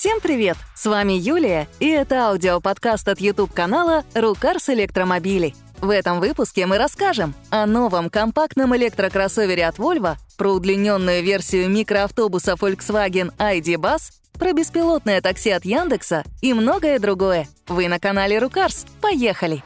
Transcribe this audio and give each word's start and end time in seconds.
Всем 0.00 0.20
привет! 0.22 0.56
С 0.74 0.86
вами 0.86 1.12
Юлия, 1.12 1.68
и 1.78 1.86
это 1.86 2.28
аудиоподкаст 2.28 3.06
от 3.06 3.20
YouTube-канала 3.20 4.02
«Рукарс 4.14 4.70
Электромобили». 4.70 5.54
В 5.82 5.90
этом 5.90 6.20
выпуске 6.20 6.64
мы 6.64 6.78
расскажем 6.78 7.34
о 7.50 7.66
новом 7.66 8.08
компактном 8.08 8.74
электрокроссовере 8.74 9.66
от 9.66 9.76
Volvo, 9.76 10.16
про 10.38 10.52
удлиненную 10.52 11.22
версию 11.22 11.68
микроавтобуса 11.68 12.52
Volkswagen 12.52 13.30
ID 13.36 13.74
Bus, 13.74 14.10
про 14.38 14.54
беспилотное 14.54 15.20
такси 15.20 15.50
от 15.50 15.66
Яндекса 15.66 16.24
и 16.40 16.54
многое 16.54 16.98
другое. 16.98 17.46
Вы 17.68 17.88
на 17.88 18.00
канале 18.00 18.38
Рукарс. 18.38 18.86
Поехали! 19.02 19.62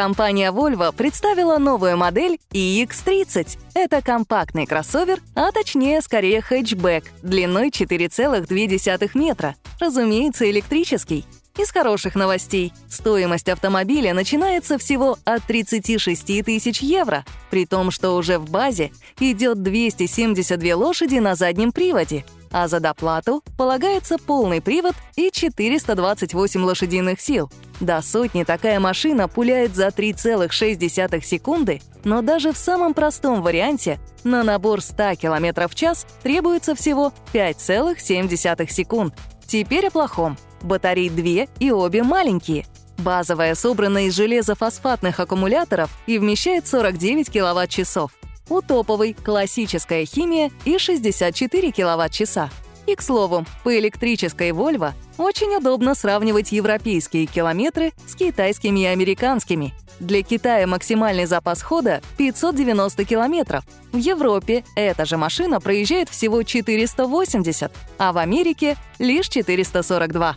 Компания 0.00 0.50
Volvo 0.50 0.94
представила 0.96 1.58
новую 1.58 1.98
модель 1.98 2.38
iX30. 2.54 3.58
Это 3.74 4.00
компактный 4.00 4.64
кроссовер, 4.64 5.18
а 5.34 5.52
точнее 5.52 6.00
скорее 6.00 6.40
хэтчбэк, 6.40 7.04
длиной 7.22 7.68
4,2 7.68 9.10
метра. 9.12 9.56
Разумеется, 9.78 10.50
электрический. 10.50 11.26
Из 11.58 11.70
хороших 11.70 12.14
новостей. 12.14 12.72
Стоимость 12.88 13.50
автомобиля 13.50 14.14
начинается 14.14 14.78
всего 14.78 15.18
от 15.26 15.42
36 15.44 16.44
тысяч 16.46 16.80
евро, 16.80 17.26
при 17.50 17.66
том, 17.66 17.90
что 17.90 18.16
уже 18.16 18.38
в 18.38 18.48
базе 18.48 18.92
идет 19.18 19.62
272 19.62 20.76
лошади 20.76 21.16
на 21.16 21.34
заднем 21.34 21.72
приводе, 21.72 22.24
а 22.50 22.68
за 22.68 22.80
доплату 22.80 23.42
полагается 23.56 24.18
полный 24.18 24.60
привод 24.60 24.94
и 25.16 25.30
428 25.30 26.62
лошадиных 26.62 27.20
сил. 27.20 27.50
До 27.80 28.02
сотни 28.02 28.44
такая 28.44 28.78
машина 28.78 29.28
пуляет 29.28 29.74
за 29.74 29.88
3,6 29.88 31.22
секунды, 31.22 31.80
но 32.04 32.22
даже 32.22 32.52
в 32.52 32.58
самом 32.58 32.92
простом 32.92 33.42
варианте 33.42 33.98
на 34.24 34.42
набор 34.42 34.82
100 34.82 35.16
км 35.16 35.68
в 35.68 35.74
час 35.74 36.06
требуется 36.22 36.74
всего 36.74 37.12
5,7 37.32 38.68
секунд. 38.70 39.14
Теперь 39.46 39.86
о 39.86 39.90
плохом. 39.90 40.36
Батареи 40.62 41.08
две 41.08 41.48
и 41.58 41.72
обе 41.72 42.02
маленькие. 42.02 42.66
Базовая 42.98 43.54
собрана 43.54 44.06
из 44.06 44.14
железофосфатных 44.14 45.20
аккумуляторов 45.20 45.90
и 46.06 46.18
вмещает 46.18 46.66
49 46.66 47.30
киловатт-часов. 47.30 48.12
У 48.50 48.60
топовой 48.62 49.14
классическая 49.14 50.04
химия 50.04 50.50
и 50.64 50.76
64 50.76 51.70
киловатт-часа. 51.70 52.50
И, 52.86 52.96
к 52.96 53.02
слову, 53.02 53.46
по 53.62 53.78
электрической 53.78 54.50
Volvo 54.50 54.92
очень 55.18 55.54
удобно 55.54 55.94
сравнивать 55.94 56.50
европейские 56.50 57.26
километры 57.26 57.92
с 58.08 58.16
китайскими 58.16 58.80
и 58.80 58.86
американскими. 58.86 59.72
Для 60.00 60.22
Китая 60.22 60.66
максимальный 60.66 61.26
запас 61.26 61.62
хода— 61.62 62.02
590 62.16 63.04
километров. 63.04 63.64
В 63.92 63.98
Европе 63.98 64.64
эта 64.74 65.04
же 65.04 65.16
машина 65.16 65.60
проезжает 65.60 66.08
всего 66.08 66.42
480, 66.42 67.70
а 67.98 68.12
в 68.12 68.18
Америке— 68.18 68.76
лишь 68.98 69.28
442. 69.28 70.34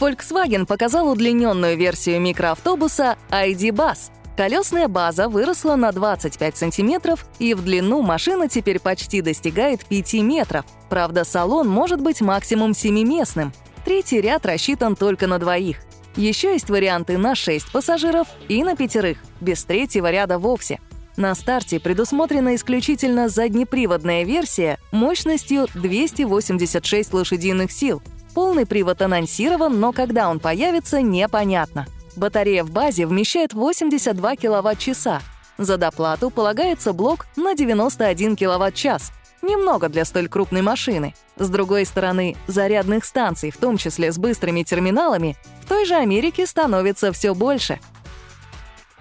Volkswagen 0.00 0.66
показал 0.66 1.08
удлиненную 1.08 1.76
версию 1.76 2.20
микроавтобуса 2.20 3.16
ID 3.30 3.70
Bus— 3.70 4.10
Колесная 4.40 4.88
база 4.88 5.28
выросла 5.28 5.76
на 5.76 5.92
25 5.92 6.56
сантиметров, 6.56 7.26
и 7.38 7.52
в 7.52 7.62
длину 7.62 8.00
машина 8.00 8.48
теперь 8.48 8.80
почти 8.80 9.20
достигает 9.20 9.84
5 9.84 10.14
метров. 10.14 10.64
Правда, 10.88 11.24
салон 11.24 11.68
может 11.68 12.00
быть 12.00 12.22
максимум 12.22 12.70
7-местным. 12.70 13.52
Третий 13.84 14.18
ряд 14.18 14.46
рассчитан 14.46 14.96
только 14.96 15.26
на 15.26 15.38
двоих. 15.38 15.76
Еще 16.16 16.54
есть 16.54 16.70
варианты 16.70 17.18
на 17.18 17.34
6 17.34 17.70
пассажиров 17.70 18.28
и 18.48 18.64
на 18.64 18.76
пятерых, 18.76 19.18
без 19.42 19.62
третьего 19.64 20.10
ряда 20.10 20.38
вовсе. 20.38 20.80
На 21.18 21.34
старте 21.34 21.78
предусмотрена 21.78 22.54
исключительно 22.54 23.28
заднеприводная 23.28 24.24
версия 24.24 24.78
мощностью 24.90 25.66
286 25.74 27.12
лошадиных 27.12 27.70
сил. 27.70 28.00
Полный 28.32 28.64
привод 28.64 29.02
анонсирован, 29.02 29.78
но 29.78 29.92
когда 29.92 30.30
он 30.30 30.40
появится, 30.40 31.02
непонятно. 31.02 31.86
Батарея 32.16 32.64
в 32.64 32.70
базе 32.70 33.06
вмещает 33.06 33.52
82 33.52 34.36
киловатт-часа. 34.36 35.20
За 35.58 35.76
доплату 35.76 36.30
полагается 36.30 36.92
блок 36.92 37.26
на 37.36 37.54
91 37.54 38.36
киловатт-час. 38.36 39.12
Немного 39.42 39.88
для 39.88 40.04
столь 40.04 40.28
крупной 40.28 40.62
машины. 40.62 41.14
С 41.36 41.48
другой 41.48 41.86
стороны, 41.86 42.36
зарядных 42.46 43.04
станций, 43.04 43.50
в 43.50 43.56
том 43.56 43.76
числе 43.76 44.12
с 44.12 44.18
быстрыми 44.18 44.62
терминалами, 44.62 45.36
в 45.62 45.68
той 45.68 45.86
же 45.86 45.94
Америке 45.94 46.46
становится 46.46 47.12
все 47.12 47.34
больше. 47.34 47.78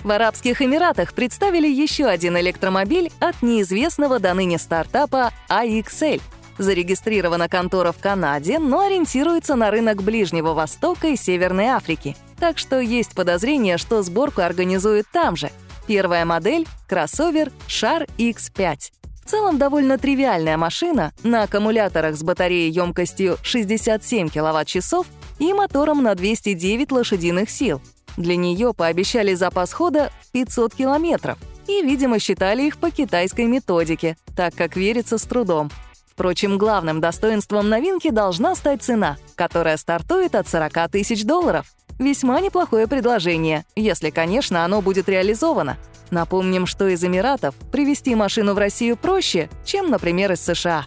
В 0.03 0.11
Арабских 0.11 0.61
Эмиратах 0.61 1.13
представили 1.13 1.67
еще 1.67 2.05
один 2.05 2.37
электромобиль 2.37 3.11
от 3.19 3.41
неизвестного 3.41 4.19
до 4.19 4.33
ныне 4.33 4.57
стартапа 4.57 5.33
AXL. 5.49 6.21
Зарегистрирована 6.57 7.49
контора 7.49 7.91
в 7.91 7.97
Канаде, 7.97 8.59
но 8.59 8.85
ориентируется 8.85 9.55
на 9.55 9.71
рынок 9.71 10.03
Ближнего 10.03 10.53
Востока 10.53 11.07
и 11.07 11.17
Северной 11.17 11.67
Африки— 11.67 12.15
так 12.39 12.57
что 12.57 12.79
есть 12.79 13.13
подозрение, 13.13 13.77
что 13.77 14.01
сборку 14.01 14.41
организуют 14.41 15.07
там 15.11 15.35
же. 15.35 15.51
Первая 15.87 16.25
модель— 16.25 16.67
кроссовер 16.87 17.51
Шар 17.67 18.07
X5. 18.17 18.91
В 19.25 19.29
целом 19.29 19.57
довольно 19.57 19.97
тривиальная 19.97 20.57
машина 20.57 21.13
на 21.23 21.43
аккумуляторах 21.43 22.15
с 22.15 22.23
батареей 22.23 22.71
емкостью 22.71 23.37
67 23.43 24.29
кВт-часов 24.29 25.05
и 25.37 25.53
мотором 25.53 26.01
на 26.01 26.15
209 26.15 26.91
лошадиных 26.91 27.49
сил. 27.49 27.81
Для 28.17 28.35
нее 28.35 28.73
пообещали 28.73 29.33
запас 29.33 29.71
хода 29.71 30.11
в 30.21 30.31
500 30.31 30.73
километров 30.73 31.37
и, 31.67 31.83
видимо, 31.83 32.19
считали 32.19 32.63
их 32.63 32.77
по 32.77 32.89
китайской 32.89 33.45
методике, 33.45 34.17
так 34.35 34.55
как 34.55 34.75
верится 34.75 35.17
с 35.17 35.23
трудом. 35.23 35.69
Впрочем, 36.07 36.57
главным 36.57 36.99
достоинством 36.99 37.69
новинки 37.69 38.09
должна 38.09 38.55
стать 38.55 38.83
цена, 38.83 39.17
которая 39.35 39.77
стартует 39.77 40.35
от 40.35 40.47
40 40.47 40.91
тысяч 40.91 41.23
долларов. 41.23 41.67
Весьма 41.99 42.39
неплохое 42.39 42.87
предложение, 42.87 43.65
если, 43.75 44.09
конечно, 44.09 44.63
оно 44.63 44.81
будет 44.81 45.09
реализовано. 45.09 45.77
Напомним, 46.11 46.65
что 46.65 46.87
из 46.87 47.03
Эмиратов 47.03 47.53
привезти 47.71 48.15
машину 48.15 48.53
в 48.53 48.57
Россию 48.57 48.95
проще, 48.95 49.49
чем, 49.65 49.91
например, 49.91 50.31
из 50.31 50.41
США. 50.41 50.85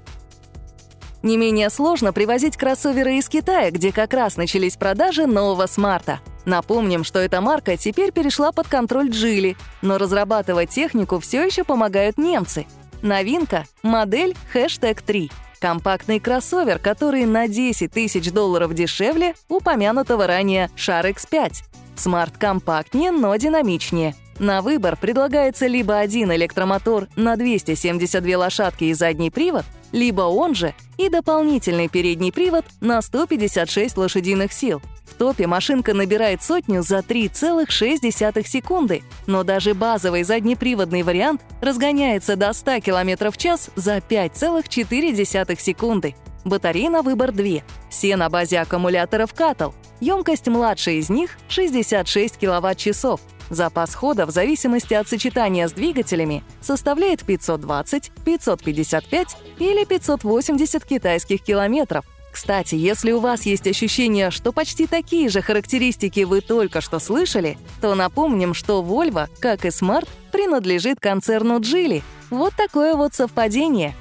Не 1.23 1.37
менее 1.37 1.71
сложно 1.71 2.13
привозить 2.13 2.57
кроссоверы 2.57 3.19
из 3.19 3.29
Китая, 3.29 3.71
где 3.71 3.93
как 3.93 4.13
раз 4.15 4.37
начались 4.37 4.77
продажи 4.77 5.27
нового 5.27 5.67
смарта. 5.67 6.21
Напомним, 6.47 7.05
что 7.05 7.21
эта 7.21 7.41
марка 7.41 7.77
теперь 7.77 8.11
перешла 8.11 8.51
под 8.51 8.67
контроль 8.67 9.11
Джили, 9.11 9.57
но 9.83 9.99
разрабатывать 9.99 10.71
технику 10.71 11.21
все 11.21 11.45
еще 11.45 11.63
помогают 11.63 12.19
немцы. 12.19 12.67
Новинка— 13.03 13.67
модель 13.83 14.35
хэштег 14.53 15.03
3. 15.03 15.31
Компактный 15.63 16.19
кроссовер, 16.19 16.81
который 16.81 17.25
на 17.25 17.47
10 17.47 17.89
тысяч 17.89 18.33
долларов 18.33 18.75
дешевле 18.75 19.37
упомянутого 19.49 20.27
ранее 20.27 20.71
Шар 20.75 21.07
X5. 21.07 21.63
Смарт 21.95 22.37
компактнее, 22.37 23.13
но 23.13 23.37
динамичнее. 23.37 24.17
На 24.41 24.61
выбор 24.61 24.97
предлагается 24.97 25.69
либо 25.69 25.99
один 25.99 26.33
электромотор 26.33 27.07
на 27.15 27.37
272 27.37 28.37
лошадки 28.37 28.85
и 28.85 28.93
задний 28.93 29.31
привод, 29.31 29.65
либо 29.93 30.23
он 30.23 30.57
же 30.57 30.75
и 30.99 31.09
дополнительный 31.09 31.87
передний 31.87 32.33
привод 32.33 32.65
на 32.81 33.01
156 33.01 33.97
лошадиных 33.97 34.53
сил. 34.53 34.83
В 35.13 35.15
топе 35.15 35.47
машинка 35.47 35.93
набирает 35.93 36.43
сотню 36.43 36.83
за 36.83 37.01
3,6 37.01 38.47
секунды, 38.47 39.03
но 39.27 39.45
даже 39.45 39.75
базовый 39.75 40.23
заднеприводный 40.23 41.03
вариант 41.03 41.43
разгоняется 41.61 42.35
до 42.35 42.55
100 42.55 42.81
км 42.81 43.31
в 43.31 43.37
час 43.37 43.69
за 43.77 43.99
5,4 43.99 45.61
секунды. 45.61 46.15
Батареи 46.47 46.89
на 46.89 47.03
выбор 47.03 47.31
две. 47.31 47.63
Все 47.91 48.17
на 48.17 48.31
базе 48.31 48.61
аккумуляторов 48.61 49.35
Катл. 49.35 49.73
Емкость 50.01 50.49
младшей 50.49 50.97
из 50.97 51.11
них— 51.11 51.33
66 51.49 52.39
кВт-часов. 52.39 53.21
Запас 53.51 53.95
хода 53.95 54.25
в 54.25 54.31
зависимости 54.31 54.95
от 54.95 55.09
сочетания 55.09 55.69
с 55.69 55.73
двигателями 55.73 56.43
составляет 56.63 57.23
520, 57.23 58.13
555 58.25 59.37
или 59.59 59.85
580 59.85 60.85
китайских 60.87 61.43
километров. 61.43 62.07
Кстати, 62.33 62.75
если 62.75 63.13
у 63.13 63.21
вас 63.21 63.45
есть 63.45 63.67
ощущение, 63.67 64.31
что 64.31 64.53
почти 64.53 64.87
такие 64.87 65.29
же 65.29 65.43
характеристики 65.43 66.21
вы 66.21 66.41
только 66.41 66.81
что 66.81 66.99
слышали, 66.99 67.59
то 67.83 67.95
напомним, 67.95 68.55
что 68.55 68.83
Volvo, 68.83 69.29
как 69.39 69.67
и 69.67 69.69
Smart, 69.69 70.09
принадлежит 70.33 70.99
концерну 70.99 71.61
Geely. 71.61 72.03
Вот 72.31 72.55
такое 72.57 72.95
вот 72.95 73.13
совпадение. 73.13 73.95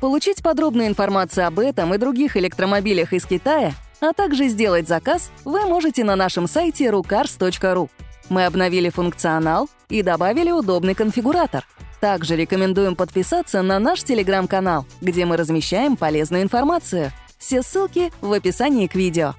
Получить 0.00 0.42
подробную 0.42 0.88
информацию 0.88 1.46
об 1.46 1.60
этом 1.60 1.94
и 1.94 1.98
других 1.98 2.36
электромобилях 2.36 3.12
из 3.12 3.24
Китая, 3.24 3.72
а 4.00 4.12
также 4.12 4.48
сделать 4.48 4.88
заказ, 4.88 5.30
вы 5.44 5.64
можете 5.64 6.02
на 6.02 6.16
нашем 6.16 6.48
сайте 6.48 6.86
rucars.ru. 6.86 7.88
Мы 8.28 8.44
обновили 8.44 8.90
функционал 8.90 9.70
и 9.88 10.02
добавили 10.02 10.50
удобный 10.50 10.94
конфигуратор. 10.94 11.64
Также 12.00 12.36
рекомендуем 12.36 12.96
подписаться 12.96 13.62
на 13.62 13.78
наш 13.78 14.02
телеграм-канал, 14.02 14.84
где 15.00 15.24
мы 15.24 15.36
размещаем 15.36 15.96
полезную 15.96 16.42
информацию— 16.42 17.12
все 17.46 17.62
ссылки 17.62 18.12
в 18.20 18.32
описании 18.32 18.88
к 18.88 18.96
видео. 18.96 19.34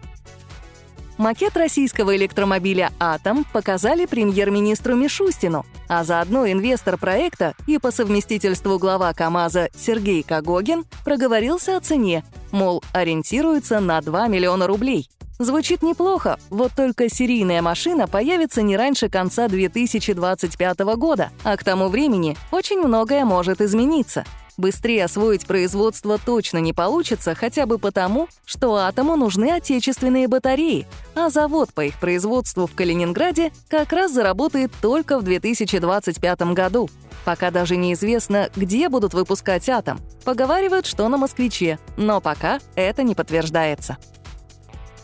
Макет 1.17 1.57
российского 1.57 2.15
электромобиля 2.15 2.93
«Атом» 2.99 3.45
показали 3.51 4.05
премьер-министру 4.05 4.95
Мишустину, 4.95 5.65
а 5.89 6.05
заодно 6.05 6.49
инвестор 6.49 6.97
проекта 6.97 7.53
и 7.65 7.79
по 7.79 7.91
совместительству 7.91 8.79
глава 8.79 9.13
КАМАЗа 9.13 9.69
Сергей 9.75 10.23
Кагогин 10.23 10.85
проговорился 11.03 11.75
о 11.75 11.81
цене, 11.81 12.23
мол, 12.51 12.81
ориентируется 12.93 13.81
на 13.81 13.99
2 13.99 14.27
миллиона 14.27 14.67
рублей. 14.67 15.09
Звучит 15.37 15.81
неплохо, 15.81 16.39
вот 16.49 16.71
только 16.75 17.09
серийная 17.09 17.61
машина 17.61 18.07
появится 18.07 18.61
не 18.61 18.77
раньше 18.77 19.09
конца 19.09 19.49
2025 19.49 20.79
года, 20.95 21.31
а 21.43 21.57
к 21.57 21.63
тому 21.63 21.89
времени 21.89 22.37
очень 22.51 22.79
многое 22.79 23.25
может 23.25 23.59
измениться— 23.59 24.23
Быстрее 24.57 25.05
освоить 25.05 25.45
производство 25.45 26.17
точно 26.17 26.57
не 26.57 26.73
получится 26.73 27.35
хотя 27.35 27.67
бы 27.67 27.77
потому, 27.77 28.27
что 28.43 28.75
атому 28.75 29.15
нужны 29.15 29.51
отечественные 29.51 30.27
батареи, 30.27 30.87
а 31.13 31.29
завод 31.29 31.71
по 31.75 31.85
их 31.85 31.99
производству 31.99 32.65
в 32.65 32.73
Калининграде 32.73 33.51
как 33.69 33.93
раз 33.93 34.11
заработает 34.11 34.71
только 34.81 35.19
в 35.19 35.23
2025 35.23 36.41
году. 36.53 36.89
Пока 37.23 37.51
даже 37.51 37.75
неизвестно, 37.75 38.49
где 38.55 38.89
будут 38.89 39.13
выпускать 39.13 39.69
атом. 39.69 39.99
Поговаривают, 40.25 40.87
что 40.87 41.07
на 41.07 41.17
«Москвиче», 41.17 41.77
но 41.95 42.19
пока 42.19 42.59
это 42.73 43.03
не 43.03 43.13
подтверждается. 43.13 43.97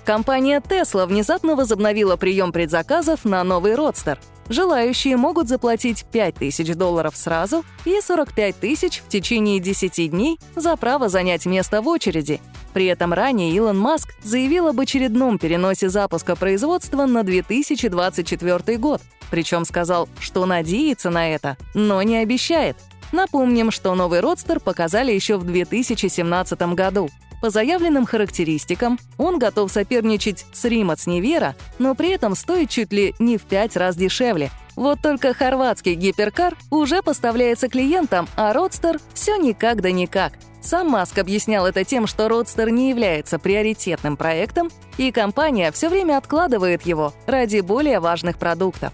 Компания 0.04 0.62
Tesla 0.62 1.06
внезапно 1.06 1.56
возобновила 1.56 2.16
прием 2.16 2.52
предзаказов 2.52 3.24
на 3.24 3.44
новый 3.44 3.76
родстер— 3.76 4.18
Желающие 4.50 5.16
могут 5.18 5.48
заплатить 5.48 6.06
5000 6.12 6.76
долларов 6.76 7.16
сразу 7.16 7.64
и 7.86 8.00
45 8.02 8.56
тысяч 8.58 9.02
в 9.06 9.10
течение 9.10 9.60
10 9.60 10.12
дней 10.12 10.40
за 10.56 10.76
право 10.76 11.10
занять 11.10 11.46
место 11.46 11.82
в 11.82 11.88
очереди. 11.88 12.42
При 12.74 12.86
этом 12.88 13.14
ранее 13.14 13.52
Илон 13.52 13.78
Маск 13.78 14.14
заявил 14.24 14.68
об 14.68 14.80
очередном 14.80 15.38
переносе 15.38 15.90
запуска 15.90 16.36
производства 16.36 17.06
на 17.06 17.24
2024 17.24 18.78
год. 18.78 19.02
Причем 19.32 19.66
сказал, 19.66 20.10
что 20.20 20.46
надеется 20.46 21.10
на 21.10 21.30
это, 21.30 21.58
но 21.74 22.02
не 22.04 22.18
обещает. 22.18 22.78
Напомним, 23.12 23.70
что 23.70 23.94
новый 23.94 24.20
родстер 24.22 24.60
показали 24.60 25.12
еще 25.12 25.38
в 25.38 25.44
2017 25.44 26.60
году. 26.74 27.10
По 27.44 27.50
заявленным 27.50 28.06
характеристикам, 28.06 28.98
он 29.18 29.38
готов 29.38 29.70
соперничать 29.70 30.46
с 30.54 30.64
Римац 30.64 31.08
Невера, 31.08 31.58
но 31.78 31.94
при 31.94 32.12
этом 32.12 32.36
стоит 32.38 32.70
чуть 32.70 32.94
ли 32.94 33.14
не 33.20 33.38
в 33.38 33.42
пять 33.42 33.76
раз 33.76 33.98
дешевле. 33.98 34.50
Вот 34.78 35.02
только 35.02 35.34
хорватский 35.34 35.96
гиперкар 35.96 36.56
уже 36.70 37.02
поставляется 37.04 37.68
клиентам, 37.68 38.30
а 38.38 38.54
Родстер 38.54 38.98
все 39.14 39.36
никак 39.36 39.82
да 39.82 39.92
никак. 39.92 40.36
Сам 40.62 40.88
Маск 40.88 41.18
объяснял 41.18 41.66
это 41.66 41.84
тем, 41.84 42.08
что 42.08 42.30
Родстер 42.30 42.70
не 42.70 42.90
является 42.90 43.40
приоритетным 43.40 44.16
проектом, 44.16 44.70
и 44.98 45.12
компания 45.12 45.74
все 45.74 45.90
время 45.90 46.20
откладывает 46.20 46.86
его 46.86 47.14
ради 47.28 47.60
более 47.60 48.00
важных 48.00 48.38
продуктов. 48.38 48.94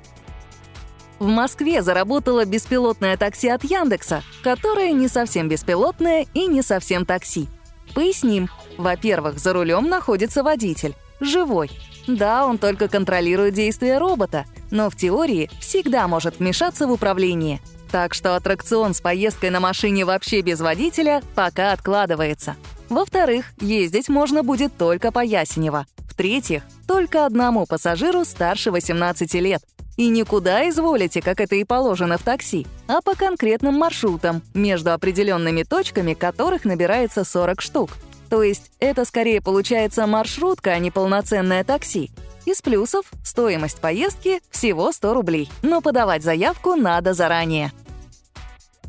В 1.19 1.27
Москве 1.27 1.83
заработало 1.83 2.45
беспилотное 2.45 3.15
такси 3.15 3.49
от 3.49 3.63
Яндекса, 3.63 4.23
которое 4.41 4.91
не 4.91 5.07
совсем 5.07 5.49
беспилотное 5.49 6.25
и 6.33 6.47
не 6.47 6.63
совсем 6.63 7.05
такси. 7.05 7.47
Поясним. 7.93 8.49
Во-первых, 8.77 9.39
за 9.39 9.53
рулем 9.53 9.89
находится 9.89 10.43
водитель. 10.43 10.95
Живой. 11.19 11.69
Да, 12.07 12.45
он 12.45 12.57
только 12.57 12.87
контролирует 12.87 13.53
действия 13.53 13.97
робота, 13.97 14.45
но 14.71 14.89
в 14.89 14.95
теории 14.95 15.49
всегда 15.59 16.07
может 16.07 16.39
вмешаться 16.39 16.87
в 16.87 16.91
управление. 16.91 17.59
Так 17.91 18.13
что 18.13 18.35
аттракцион 18.35 18.93
с 18.93 19.01
поездкой 19.01 19.49
на 19.49 19.59
машине 19.59 20.05
вообще 20.05 20.41
без 20.41 20.59
водителя 20.59 21.21
пока 21.35 21.71
откладывается. 21.71 22.55
Во-вторых, 22.89 23.45
ездить 23.59 24.09
можно 24.09 24.43
будет 24.43 24.77
только 24.77 25.11
по 25.11 25.23
Ясенево. 25.23 25.85
В-третьих, 25.97 26.63
только 26.87 27.25
одному 27.25 27.65
пассажиру 27.65 28.25
старше 28.25 28.71
18 28.71 29.33
лет. 29.35 29.63
И 29.99 30.07
никуда 30.07 30.69
изволите, 30.69 31.21
как 31.21 31.41
это 31.41 31.55
и 31.55 31.65
положено 31.65 32.17
в 32.17 32.23
такси, 32.23 32.65
а 32.87 33.01
по 33.01 33.15
конкретным 33.15 33.73
маршрутам, 33.73 34.41
между 34.53 34.93
определенными 34.93 35.63
точками 35.63 36.13
которых 36.13 36.63
набирается 36.63 37.25
40 37.25 37.59
штук. 37.59 37.89
То 38.29 38.41
есть 38.41 38.71
это 38.79 39.03
скорее 39.03 39.41
получается 39.41 40.07
маршрутка, 40.07 40.69
а 40.69 40.79
не 40.79 40.89
полноценное 40.89 41.65
такси. 41.65 42.11
Из 42.45 42.61
плюсов— 42.61 43.11
стоимость 43.25 43.81
поездки 43.81 44.39
всего 44.49 44.93
100 44.93 45.13
рублей, 45.13 45.49
но 45.63 45.81
подавать 45.81 46.23
заявку 46.23 46.75
надо 46.75 47.13
заранее. 47.13 47.73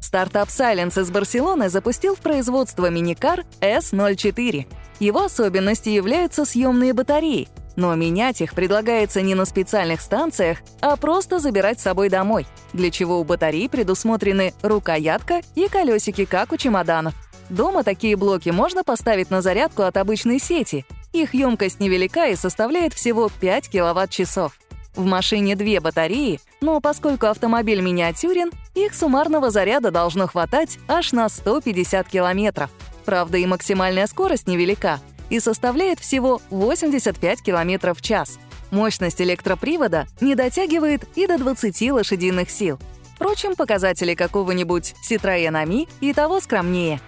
Стартап 0.00 0.48
Silence 0.48 1.02
из 1.02 1.10
Барселоны 1.10 1.70
запустил 1.70 2.14
в 2.14 2.20
производство 2.20 2.88
миникар 2.88 3.44
S04. 3.60 4.64
Его 5.00 5.24
особенностью 5.24 5.92
являются 5.92 6.44
съемные 6.44 6.92
батареи, 6.92 7.48
но 7.80 7.94
менять 7.94 8.42
их 8.42 8.52
предлагается 8.52 9.22
не 9.22 9.34
на 9.34 9.46
специальных 9.46 10.02
станциях, 10.02 10.58
а 10.82 10.96
просто 10.96 11.38
забирать 11.38 11.80
с 11.80 11.84
собой 11.84 12.10
домой, 12.10 12.46
для 12.74 12.90
чего 12.90 13.18
у 13.18 13.24
батарей 13.24 13.70
предусмотрены 13.70 14.52
рукоятка 14.60 15.40
и 15.54 15.66
колесики, 15.66 16.26
как 16.26 16.52
у 16.52 16.58
чемоданов. 16.58 17.14
Дома 17.48 17.82
такие 17.82 18.16
блоки 18.16 18.50
можно 18.50 18.84
поставить 18.84 19.30
на 19.30 19.40
зарядку 19.40 19.82
от 19.82 19.96
обычной 19.96 20.38
сети. 20.38 20.84
Их 21.14 21.32
емкость 21.32 21.80
невелика 21.80 22.28
и 22.28 22.36
составляет 22.36 22.92
всего 22.92 23.30
5 23.40 23.70
киловатт-часов. 23.70 24.52
В 24.94 25.06
машине 25.06 25.56
две 25.56 25.80
батареи, 25.80 26.38
но 26.60 26.80
поскольку 26.82 27.26
автомобиль 27.26 27.80
миниатюрен, 27.80 28.50
их 28.74 28.94
суммарного 28.94 29.50
заряда 29.50 29.90
должно 29.90 30.26
хватать 30.26 30.78
аж 30.86 31.12
на 31.12 31.30
150 31.30 32.06
километров. 32.08 32.70
Правда, 33.06 33.38
и 33.38 33.46
максимальная 33.46 34.06
скорость 34.06 34.46
невелика 34.46 35.00
и 35.30 35.40
составляет 35.40 35.98
всего 35.98 36.42
85 36.50 37.42
км 37.42 37.94
в 37.94 38.02
час. 38.02 38.38
Мощность 38.70 39.20
электропривода 39.20 40.06
не 40.20 40.34
дотягивает 40.34 41.04
и 41.16 41.26
до 41.26 41.38
20 41.38 41.92
лошадиных 41.92 42.50
сил. 42.50 42.78
Впрочем, 43.14 43.54
показатели 43.54 44.14
какого-нибудь 44.14 44.94
Citroёn 45.08 45.62
Ami 45.62 45.88
и 46.00 46.12
того 46.12 46.40
скромнее. 46.40 47.00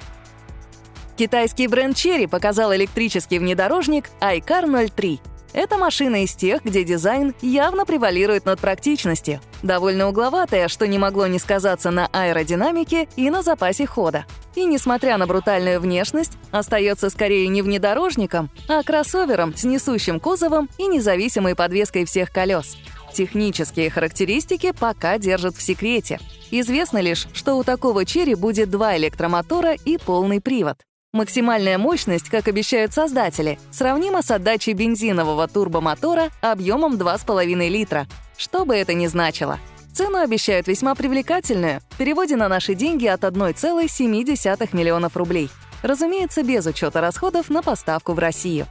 Китайский 1.16 1.69
бренд 1.69 1.96
Cherry 1.96 2.26
показал 2.26 2.74
электрический 2.74 3.38
внедорожник 3.38 4.10
iCar 4.20 4.90
03— 4.94 5.20
это 5.52 5.78
машина 5.78 6.25
из 6.25 6.34
тех, 6.34 6.64
где 6.64 6.84
дизайн 6.84 7.34
явно 7.40 7.84
превалирует 7.84 8.44
над 8.44 8.60
практичностью. 8.60 9.40
Довольно 9.62 10.08
угловатая, 10.08 10.69
что 10.69 10.87
не 10.87 10.99
могло 10.99 11.26
не 11.26 11.38
сказаться 11.38 11.90
на 11.90 12.08
аэродинамике 12.12 13.08
и 13.16 13.31
на 13.31 13.43
запасе 13.43 13.87
хода. 13.87 14.25
И 14.54 14.64
несмотря 14.64 15.19
на 15.19 15.26
брутальную 15.26 15.81
внешность, 15.81 16.32
остается 16.50 17.10
скорее 17.10 17.49
не 17.49 17.62
внедорожником, 17.62 18.50
а 18.69 18.82
кроссовером 18.82 19.56
с 19.56 19.64
несущим 19.64 20.20
кузовом 20.20 20.69
и 20.78 20.87
независимой 20.87 21.55
подвеской 21.55 22.05
всех 22.05 22.31
колес. 22.31 22.76
Технические 23.12 23.90
характеристики 23.90 24.72
пока 24.72 25.19
держат 25.19 25.55
в 25.56 25.62
секрете. 25.62 26.19
Известно 26.50 26.98
лишь, 26.98 27.28
что 27.34 27.56
у 27.56 27.64
такого 27.64 28.05
черри 28.05 28.34
будет 28.34 28.70
два 28.70 28.96
электромотора 28.96 29.75
и 29.75 29.98
полный 29.98 30.40
привод. 30.40 30.78
Максимальная 31.14 31.76
мощность, 31.76 32.30
как 32.30 32.48
обещают 32.48 32.94
создатели, 32.94 33.58
сравнима 33.70 34.22
с 34.22 34.30
отдачей 34.30 34.72
бензинового 34.72 35.46
турбомотора 35.46 36.31
объемом 36.40 36.94
2,5 36.94 37.69
литра, 37.69 38.06
что 38.38 38.64
бы 38.64 38.74
это 38.74 38.94
ни 38.94 39.06
значило. 39.06 39.58
Цену 39.92 40.20
обещают 40.20 40.69
весьма 40.69 40.94
привлекательную, 40.94 41.82
в 41.90 41.98
переводе 41.98 42.36
на 42.36 42.48
наши 42.48 42.74
деньги 42.74 43.06
от 43.06 43.24
1,7 43.24 44.69
миллионов 44.72 45.14
рублей. 45.14 45.50
Разумеется, 45.82 46.42
без 46.42 46.64
учета 46.64 47.02
расходов 47.02 47.50
на 47.50 47.60
поставку 47.62 48.14
в 48.14 48.19
Россию. 48.19 48.66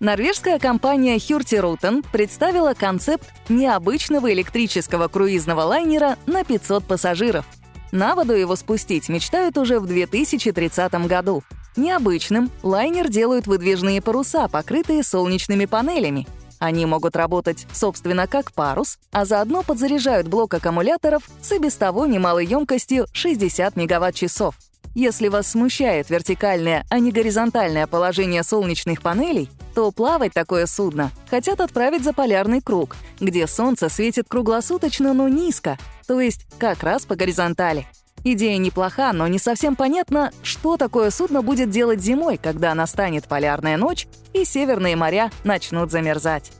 Норвежская 0.00 0.58
компания 0.58 1.16
Hurtigruten 1.16 2.04
представила 2.12 2.74
концепт 2.74 3.32
необычного 3.48 4.30
электрического 4.30 5.08
круизного 5.08 5.62
лайнера 5.62 6.18
на 6.26 6.44
500 6.44 6.84
пассажиров— 6.84 7.46
на 7.94 8.16
воду 8.16 8.34
его 8.34 8.56
спустить 8.56 9.08
мечтают 9.08 9.56
уже 9.56 9.78
в 9.78 9.86
2030 9.86 10.92
году. 11.06 11.42
Необычным 11.76 12.50
лайнер 12.62 13.08
делают 13.08 13.46
выдвижные 13.46 14.02
паруса, 14.02 14.48
покрытые 14.48 15.02
солнечными 15.02 15.64
панелями. 15.64 16.26
Они 16.58 16.86
могут 16.86 17.16
работать, 17.16 17.66
собственно, 17.72 18.26
как 18.26 18.52
парус, 18.52 18.98
а 19.12 19.24
заодно 19.24 19.62
подзаряжают 19.62 20.28
блок 20.28 20.54
аккумуляторов 20.54 21.22
с 21.40 21.52
и 21.52 21.58
без 21.58 21.76
того 21.76 22.06
немалой 22.06 22.46
емкостью 22.46 23.06
60 23.12 23.76
мегаватт-часов. 23.76 24.56
Если 24.94 25.26
вас 25.26 25.48
смущает 25.48 26.08
вертикальное, 26.08 26.86
а 26.88 27.00
не 27.00 27.10
горизонтальное 27.10 27.88
положение 27.88 28.44
солнечных 28.44 29.02
панелей, 29.02 29.50
то 29.74 29.90
плавать 29.90 30.32
такое 30.32 30.66
судно 30.66 31.10
хотят 31.28 31.60
отправить 31.60 32.04
за 32.04 32.12
полярный 32.12 32.60
круг, 32.60 32.96
где 33.18 33.48
солнце 33.48 33.88
светит 33.88 34.26
круглосуточно, 34.28 35.12
но 35.12 35.28
низко, 35.28 35.78
то 36.06 36.20
есть 36.20 36.46
как 36.58 36.84
раз 36.84 37.06
по 37.06 37.16
горизонтали. 37.16 37.86
Идея 38.22 38.56
неплоха, 38.56 39.12
но 39.12 39.26
не 39.26 39.38
совсем 39.38 39.74
понятно, 39.74 40.32
что 40.42 40.76
такое 40.76 41.10
судно 41.10 41.42
будет 41.42 41.70
делать 41.70 42.00
зимой, 42.00 42.38
когда 42.38 42.72
настанет 42.74 43.24
полярная 43.24 43.76
ночь 43.76 44.06
и 44.32 44.44
северные 44.44 44.96
моря 44.96 45.30
начнут 45.42 45.90
замерзать. 45.90 46.52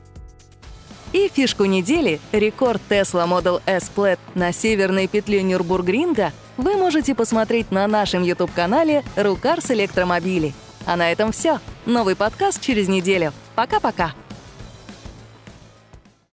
И 1.15 1.31
фишку 1.33 1.63
недели— 1.63 2.19
рекорд 2.33 2.81
Tesla 2.89 3.25
Model 3.25 3.61
S 3.65 3.89
Plaid 3.95 4.19
на 4.33 4.51
северной 4.51 5.07
петле 5.07 5.43
Нюрбургринга 5.43 6.33
вы 6.57 6.75
можете 6.75 7.15
посмотреть 7.15 7.71
на 7.71 7.87
нашем 7.87 8.21
YouTube-канале 8.21 9.01
«Рукарс 9.15 9.71
Электромобили». 9.71 10.53
А 10.85 10.97
на 10.97 11.09
этом 11.13 11.31
все. 11.31 11.61
Новый 11.85 12.17
подкаст 12.17 12.59
через 12.59 12.89
неделю. 12.89 13.31
Пока-пока. 13.55 14.13